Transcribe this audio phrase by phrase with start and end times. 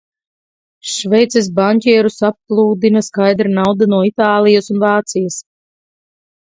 [0.91, 5.43] Šveices baņķierus applūdina skaidra nauda no Itālijas un Vācijas.